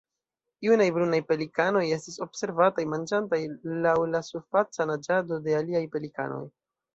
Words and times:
Junaj 0.67 0.85
brunaj 0.93 1.17
pelikanoj 1.31 1.83
estis 1.97 2.17
observataj 2.25 2.85
manĝantaj 2.95 3.39
laŭ 3.85 3.93
la 4.15 4.23
surfaca 4.31 4.89
naĝado 4.93 5.39
de 5.47 5.55
aliaj 5.61 5.85
pelikanoj. 5.99 6.43